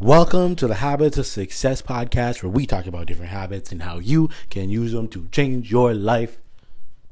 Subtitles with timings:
[0.00, 3.98] Welcome to the Habits of Success podcast, where we talk about different habits and how
[3.98, 6.38] you can use them to change your life.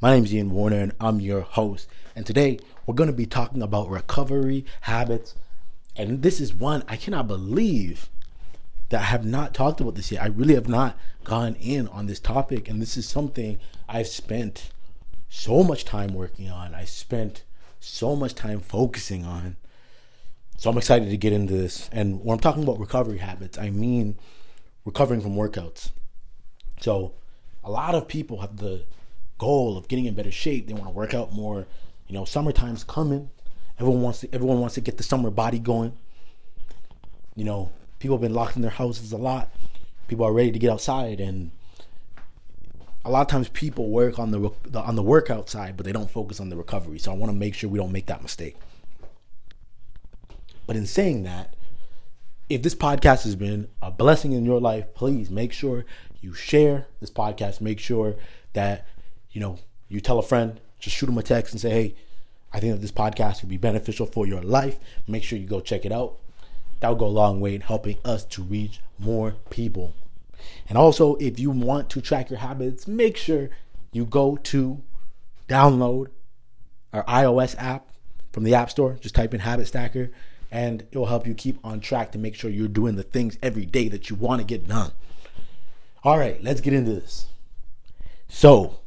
[0.01, 1.89] My name is Ian Warner, and I'm your host.
[2.15, 5.35] And today we're going to be talking about recovery habits.
[5.97, 8.09] And this is one I cannot believe
[8.91, 10.23] that I have not talked about this yet.
[10.23, 13.59] I really have not gone in on this topic, and this is something
[13.89, 14.71] I've spent
[15.29, 16.73] so much time working on.
[16.73, 17.43] I spent
[17.81, 19.57] so much time focusing on.
[20.59, 21.89] So I'm excited to get into this.
[21.93, 24.17] And when I'm talking about recovery habits, I mean
[24.85, 25.91] recovering from workouts.
[26.81, 27.13] So
[27.63, 28.85] a lot of people have the
[29.39, 30.67] goal of getting in better shape.
[30.67, 31.67] They want to work out more.
[32.07, 33.31] You know, summertime's coming.
[33.79, 35.93] Everyone wants to everyone wants to get the summer body going.
[37.35, 39.53] You know, people have been locked in their houses a lot.
[40.09, 41.51] People are ready to get outside and
[43.05, 45.93] a lot of times people work on the, the on the workout side, but they
[45.93, 46.99] don't focus on the recovery.
[46.99, 48.57] So I want to make sure we don't make that mistake.
[50.67, 51.55] But in saying that,
[52.49, 55.85] if this podcast has been a blessing in your life, please make sure
[56.21, 57.61] you share this podcast.
[57.61, 58.17] Make sure
[58.53, 58.87] that
[59.31, 61.95] you know you tell a friend, just shoot them a text and say, "Hey,
[62.53, 65.61] I think that this podcast would be beneficial for your life." Make sure you go
[65.61, 66.19] check it out.
[66.81, 69.95] That will go a long way in helping us to reach more people.
[70.69, 73.51] And also, if you want to track your habits, make sure
[73.93, 74.83] you go to
[75.49, 76.09] download
[76.93, 77.89] our iOS app
[78.33, 78.99] from the App Store.
[79.01, 80.11] Just type in Habit Stacker
[80.51, 83.39] and it will help you keep on track to make sure you're doing the things
[83.43, 84.93] every day that you want to get done.
[86.05, 87.27] All right, let's get into this.
[88.29, 88.81] So,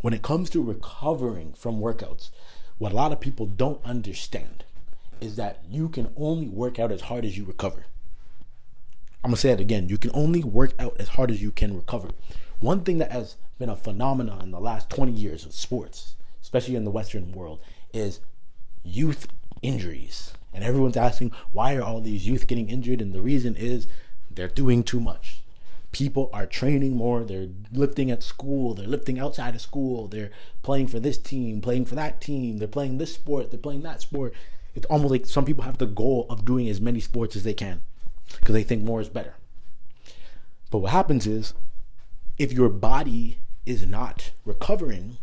[0.00, 2.30] when it comes to recovering from workouts,
[2.78, 4.64] what a lot of people don't understand
[5.20, 7.86] is that you can only work out as hard as you recover.
[9.24, 9.88] I'm gonna say it again.
[9.88, 12.10] You can only work out as hard as you can recover.
[12.60, 16.76] One thing that has been a phenomenon in the last 20 years of sports, especially
[16.76, 17.58] in the Western world,
[17.92, 18.20] is
[18.84, 19.26] youth
[19.62, 20.32] injuries.
[20.56, 23.02] And everyone's asking, why are all these youth getting injured?
[23.02, 23.86] And the reason is
[24.30, 25.42] they're doing too much.
[25.92, 30.30] People are training more, they're lifting at school, they're lifting outside of school, they're
[30.62, 34.00] playing for this team, playing for that team, they're playing this sport, they're playing that
[34.00, 34.32] sport.
[34.74, 37.54] It's almost like some people have the goal of doing as many sports as they
[37.54, 37.82] can
[38.40, 39.34] because they think more is better.
[40.70, 41.52] But what happens is
[42.38, 45.18] if your body is not recovering,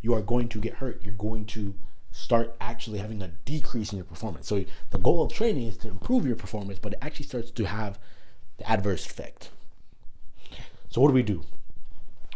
[0.00, 1.02] you are going to get hurt.
[1.02, 1.74] You're going to
[2.12, 4.48] start actually having a decrease in your performance.
[4.48, 7.64] So the goal of training is to improve your performance, but it actually starts to
[7.64, 7.98] have
[8.58, 9.50] the adverse effect.
[10.88, 11.44] So what do we do?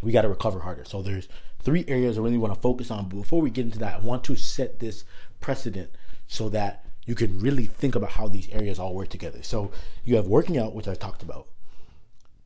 [0.02, 0.84] We got to recover harder.
[0.84, 1.28] So there's
[1.60, 3.08] three areas I really want to focus on.
[3.08, 5.04] But before we get into that, I want to set this
[5.40, 5.90] precedent
[6.28, 9.42] so that you can really think about how these areas all work together.
[9.42, 9.70] So
[10.04, 11.48] you have working out, which I talked about.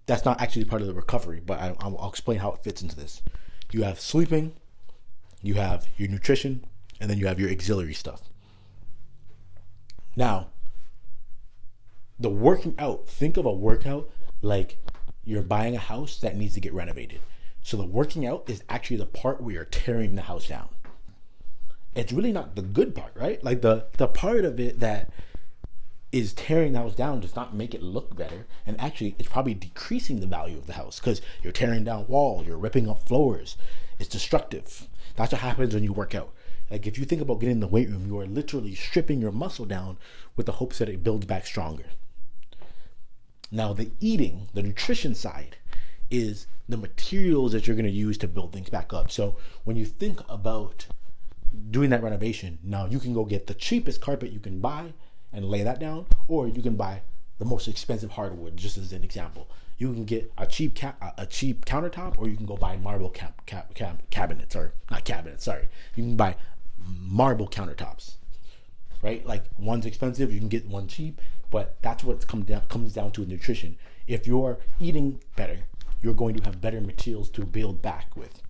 [0.07, 2.97] That's not actually part of the recovery, but I, will explain how it fits into
[2.97, 3.23] this.
[3.71, 4.55] You have sleeping,
[5.43, 6.65] you have your nutrition,
[7.01, 8.23] and then you have your auxiliary stuff.
[10.17, 10.49] Now,
[12.19, 14.11] the working out, think of a workout
[14.43, 14.79] like
[15.25, 17.21] you're buying a house that needs to get renovated.
[17.63, 20.69] So the working out is actually the part where you're tearing the house down.
[21.95, 23.43] It's really not the good part, right?
[23.43, 25.11] Like the the part of it that
[26.11, 29.53] is tearing the house down does not make it look better and actually it's probably
[29.53, 33.59] decreasing the value of the house because you're tearing down walls you're ripping up floors
[33.99, 34.89] it's destructive
[35.19, 36.33] that's what happens when you work out
[36.71, 39.33] like if you think about getting in the weight room, you are literally stripping your
[39.33, 39.97] muscle down
[40.37, 41.87] with the hopes that it builds back stronger.
[43.51, 45.57] Now, the eating, the nutrition side,
[46.11, 49.11] is the materials that you're going to use to build things back up.
[49.11, 50.87] So when you think about
[51.71, 54.93] doing that renovation, now you can go get the cheapest carpet you can buy
[55.33, 57.01] and lay that down, or you can buy
[57.39, 59.49] the most expensive hardwood, just as an example.
[59.79, 63.11] You can get a cheap ca- a cheap countertop, or you can go buy marble
[63.11, 65.45] cap, cap, cap, cabinets, or not cabinets.
[65.45, 66.37] Sorry, you can buy
[66.79, 68.15] marble countertops,
[69.03, 69.25] right?
[69.25, 73.13] Like one's expensive, you can get one cheap, but that's what come down comes down
[73.13, 73.77] to nutrition.
[74.07, 75.61] If you're eating better,
[76.03, 78.43] you're going to have better materials to build back with.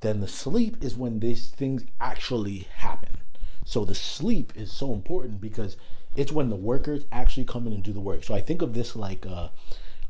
[0.00, 3.18] Then the sleep is when these things actually happen.
[3.64, 5.78] So the sleep is so important because
[6.16, 8.24] it's when the workers actually come in and do the work.
[8.24, 9.48] So I think of this like uh,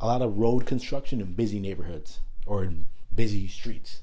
[0.00, 4.02] a lot of road construction in busy neighborhoods or in busy streets.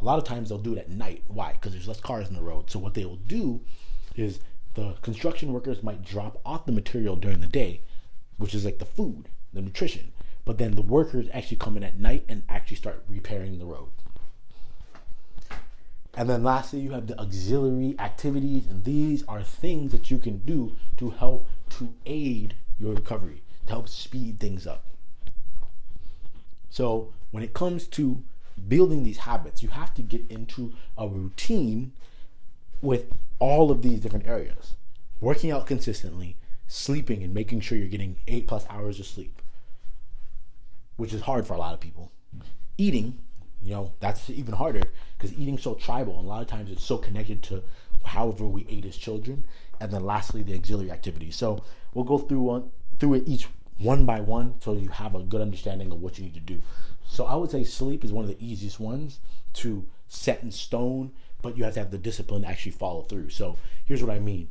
[0.00, 1.24] A lot of times they'll do it at night.
[1.26, 1.52] Why?
[1.52, 2.70] Because there's less cars on the road.
[2.70, 3.60] So what they will do
[4.14, 4.40] is
[4.74, 7.80] the construction workers might drop off the material during the day,
[8.36, 10.12] which is like the food, the nutrition.
[10.44, 13.88] But then the workers actually come in at night and actually start repairing the road.
[16.16, 20.38] And then lastly, you have the auxiliary activities, and these are things that you can
[20.38, 21.46] do to help
[21.78, 24.84] to aid your recovery, to help speed things up.
[26.70, 28.22] So when it comes to
[28.66, 31.92] building these habits, you have to get into a routine
[32.80, 34.74] with all of these different areas.
[35.20, 36.36] Working out consistently,
[36.66, 39.42] sleeping and making sure you're getting eight plus hours of sleep,
[40.96, 42.10] which is hard for a lot of people.
[42.78, 43.18] Eating,
[43.66, 44.82] you know, that's even harder
[45.18, 46.20] because eating so tribal.
[46.20, 47.64] And a lot of times it's so connected to
[48.04, 49.44] however we ate as children.
[49.80, 51.34] And then lastly, the auxiliary activities.
[51.34, 52.70] So we'll go through one
[53.00, 53.48] through it each
[53.78, 56.62] one by one so you have a good understanding of what you need to do.
[57.04, 59.18] So I would say sleep is one of the easiest ones
[59.54, 61.10] to set in stone,
[61.42, 63.30] but you have to have the discipline to actually follow through.
[63.30, 64.48] So here's what I mean.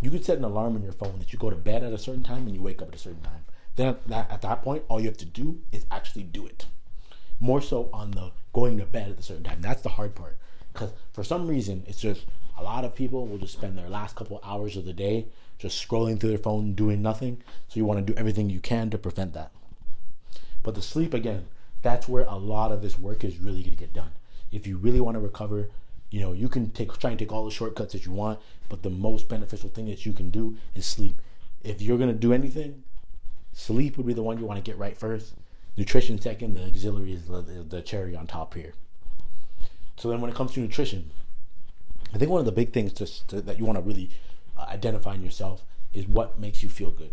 [0.00, 1.98] You could set an alarm on your phone that you go to bed at a
[1.98, 3.44] certain time and you wake up at a certain time.
[3.74, 6.66] Then at that, at that point, all you have to do is actually do it.
[7.40, 9.60] More so on the going to bed at a certain time.
[9.60, 10.36] That's the hard part.
[10.72, 12.24] Because for some reason, it's just
[12.58, 15.26] a lot of people will just spend their last couple hours of the day
[15.58, 17.42] just scrolling through their phone, doing nothing.
[17.68, 19.52] So you want to do everything you can to prevent that.
[20.62, 21.46] But the sleep, again,
[21.82, 24.12] that's where a lot of this work is really going to get done.
[24.50, 25.68] If you really want to recover,
[26.10, 28.38] you know, you can take try and take all the shortcuts that you want,
[28.68, 31.20] but the most beneficial thing that you can do is sleep.
[31.62, 32.84] If you're going to do anything,
[33.52, 35.34] sleep would be the one you want to get right first.
[35.76, 38.74] Nutrition second, the auxiliary is the, the cherry on top here.
[39.96, 41.10] So then when it comes to nutrition,
[42.14, 42.92] I think one of the big things
[43.28, 44.10] to, that you want to really
[44.56, 45.64] uh, identify in yourself
[45.94, 47.10] is what makes you feel good.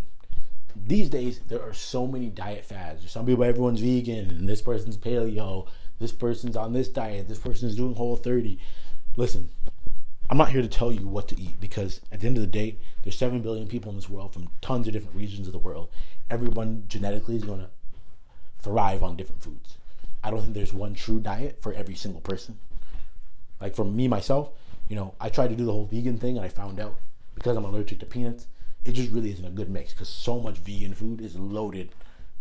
[0.75, 3.09] These days, there are so many diet fads.
[3.09, 5.67] Some people, everyone's vegan, and this person's paleo,
[5.99, 8.59] this person's on this diet, this person's doing whole 30.
[9.15, 9.49] Listen,
[10.29, 12.47] I'm not here to tell you what to eat because at the end of the
[12.47, 15.59] day, there's 7 billion people in this world from tons of different regions of the
[15.59, 15.89] world.
[16.29, 17.69] Everyone genetically is going to
[18.61, 19.77] thrive on different foods.
[20.23, 22.59] I don't think there's one true diet for every single person.
[23.61, 24.51] Like for me, myself,
[24.87, 26.95] you know, I tried to do the whole vegan thing and I found out
[27.35, 28.47] because I'm allergic to peanuts,
[28.85, 31.89] it just really isn't a good mix because so much vegan food is loaded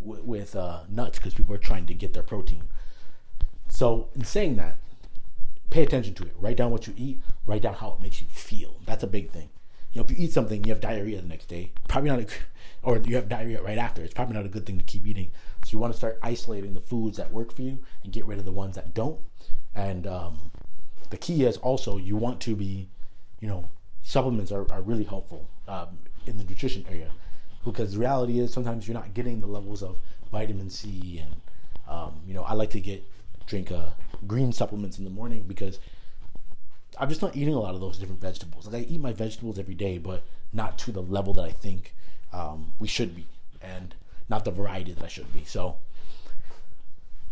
[0.04, 2.64] w- with uh, nuts because people are trying to get their protein.
[3.68, 4.76] So, in saying that,
[5.70, 6.32] pay attention to it.
[6.38, 7.18] Write down what you eat.
[7.46, 8.76] Write down how it makes you feel.
[8.86, 9.50] That's a big thing.
[9.98, 11.72] Know, if you eat something, you have diarrhea the next day.
[11.88, 12.26] Probably not, a,
[12.84, 14.00] or you have diarrhea right after.
[14.00, 15.32] It's probably not a good thing to keep eating.
[15.64, 18.38] So you want to start isolating the foods that work for you and get rid
[18.38, 19.18] of the ones that don't.
[19.74, 20.52] And um,
[21.10, 22.88] the key is also you want to be,
[23.40, 23.68] you know,
[24.02, 27.10] supplements are, are really helpful um, in the nutrition area
[27.64, 29.98] because the reality is sometimes you're not getting the levels of
[30.30, 31.34] vitamin C and
[31.88, 33.04] um, you know I like to get
[33.46, 33.90] drink uh,
[34.26, 35.78] green supplements in the morning because
[36.98, 38.66] I'm just not eating a lot of those different vegetables.
[38.66, 41.94] Like I eat my vegetables every day, but not to the level that I think
[42.32, 43.26] um, we should be,
[43.62, 43.94] and
[44.28, 45.44] not the variety that I should be.
[45.44, 45.76] So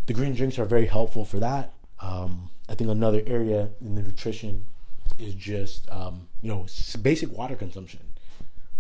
[0.06, 1.72] the green drinks are very helpful for that.
[2.00, 4.66] Um, I think another area in the nutrition
[5.18, 6.66] is just um, you know
[7.02, 8.00] basic water consumption.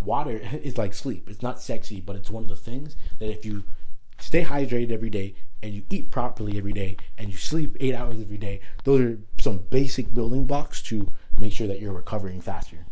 [0.04, 1.28] Water is like sleep.
[1.28, 3.64] It's not sexy, but it's one of the things that if you
[4.18, 8.20] stay hydrated every day and you eat properly every day and you sleep eight hours
[8.20, 12.84] every day, those are some basic building blocks to make sure that you're recovering faster.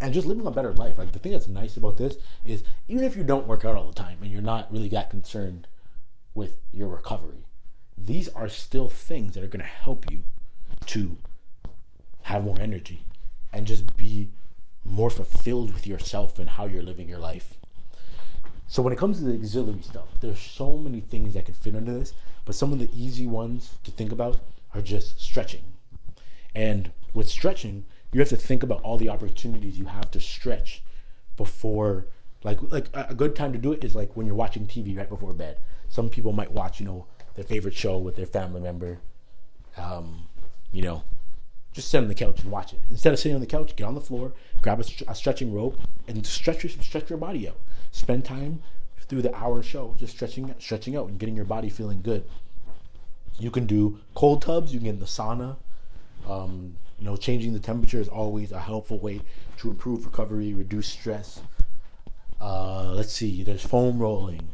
[0.00, 0.98] And just living a better life.
[0.98, 3.86] Like the thing that's nice about this is even if you don't work out all
[3.86, 5.68] the time and you're not really that concerned
[6.34, 7.44] with your recovery,
[7.96, 10.24] these are still things that are going to help you
[10.86, 11.16] to
[12.22, 13.04] have more energy
[13.52, 14.30] and just be
[14.84, 17.54] more fulfilled with yourself and how you're living your life.
[18.66, 21.76] So when it comes to the auxiliary stuff, there's so many things that can fit
[21.76, 22.14] under this,
[22.44, 24.40] but some of the easy ones to think about
[24.76, 25.62] are just stretching.
[26.54, 30.82] And with stretching, you have to think about all the opportunities you have to stretch
[31.36, 32.06] before
[32.44, 35.08] like like a good time to do it is like when you're watching TV right
[35.08, 35.58] before bed.
[35.88, 38.98] Some people might watch, you know, their favorite show with their family member.
[39.76, 40.28] Um,
[40.72, 41.02] you know,
[41.72, 42.80] just sit on the couch and watch it.
[42.90, 45.78] Instead of sitting on the couch, get on the floor, grab a, a stretching rope,
[46.06, 47.58] and stretch your stretch your body out.
[47.90, 48.62] Spend time
[49.08, 52.24] through the hour show just stretching stretching out and getting your body feeling good.
[53.38, 54.72] You can do cold tubs.
[54.72, 55.56] You can get in the sauna.
[56.28, 59.20] Um, you know, changing the temperature is always a helpful way
[59.58, 61.40] to improve recovery, reduce stress.
[62.40, 63.42] Uh, let's see.
[63.42, 64.48] There's foam rolling.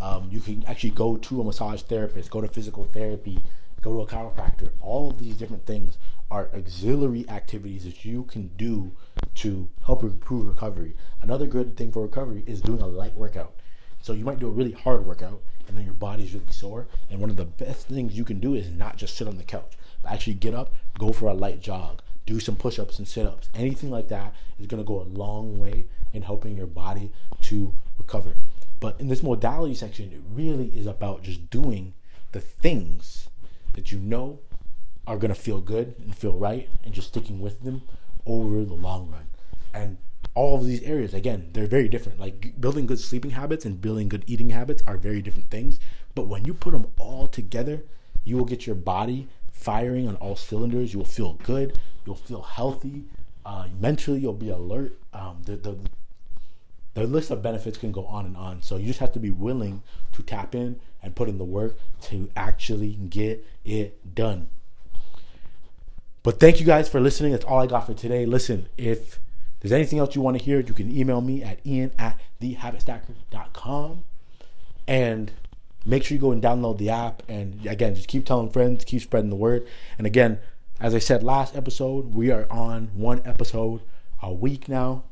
[0.00, 3.38] Um, you can actually go to a massage therapist, go to physical therapy,
[3.80, 4.70] go to a chiropractor.
[4.80, 5.98] All of these different things
[6.30, 8.92] are auxiliary activities that you can do
[9.36, 10.94] to help improve recovery.
[11.22, 13.54] Another good thing for recovery is doing a light workout.
[14.00, 16.86] So you might do a really hard workout and then your body's really sore.
[17.10, 19.42] And one of the best things you can do is not just sit on the
[19.42, 23.06] couch, but actually get up, go for a light jog, do some push ups and
[23.06, 23.48] sit ups.
[23.54, 27.10] Anything like that is to go a long way in helping your body
[27.42, 28.34] to recover.
[28.80, 31.94] But in this modality section, it really is about just doing
[32.32, 33.28] the things
[33.74, 34.40] that you know
[35.06, 37.82] are to feel good and feel right and just sticking with them
[38.26, 39.26] over the long run.
[39.72, 39.98] And
[40.34, 42.18] all of these areas, again, they're very different.
[42.18, 45.78] Like building good sleeping habits and building good eating habits are very different things.
[46.14, 47.84] But when you put them all together,
[48.24, 50.92] you will get your body firing on all cylinders.
[50.92, 51.78] You will feel good.
[52.04, 53.04] You'll feel healthy.
[53.46, 54.98] Uh, mentally, you'll be alert.
[55.12, 55.78] Um, the, the
[56.94, 58.62] the list of benefits can go on and on.
[58.62, 61.76] So you just have to be willing to tap in and put in the work
[62.02, 64.48] to actually get it done.
[66.22, 67.32] But thank you guys for listening.
[67.32, 68.24] That's all I got for today.
[68.26, 69.18] Listen, if
[69.64, 74.04] there's anything else you want to hear, you can email me at ian at thehabitstacker.com.
[74.86, 75.32] And
[75.86, 77.22] make sure you go and download the app.
[77.30, 79.66] And again, just keep telling friends, keep spreading the word.
[79.96, 80.38] And again,
[80.80, 83.80] as I said last episode, we are on one episode
[84.22, 85.04] a week now.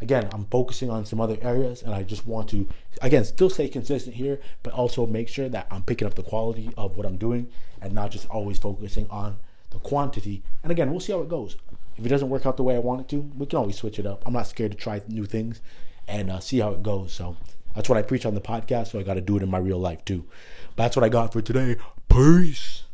[0.00, 2.68] Again, I'm focusing on some other areas, and I just want to,
[3.02, 6.70] again, still stay consistent here, but also make sure that I'm picking up the quality
[6.76, 7.48] of what I'm doing
[7.82, 9.38] and not just always focusing on
[9.70, 10.44] the quantity.
[10.62, 11.56] And again, we'll see how it goes.
[11.98, 13.98] If it doesn't work out the way I want it to, we can always switch
[13.98, 14.22] it up.
[14.24, 15.60] I'm not scared to try new things
[16.06, 17.12] and uh, see how it goes.
[17.12, 17.36] So
[17.74, 18.88] that's what I preach on the podcast.
[18.88, 20.24] So I got to do it in my real life too.
[20.76, 21.76] But that's what I got for today.
[22.08, 22.84] Peace.